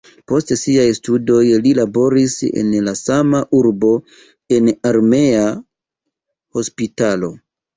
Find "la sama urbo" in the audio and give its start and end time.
2.87-3.93